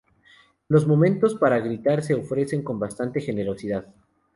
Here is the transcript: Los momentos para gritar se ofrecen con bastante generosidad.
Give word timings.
Los 0.67 0.87
momentos 0.87 1.35
para 1.35 1.59
gritar 1.59 2.01
se 2.01 2.15
ofrecen 2.15 2.63
con 2.63 2.79
bastante 2.79 3.21
generosidad. 3.21 3.85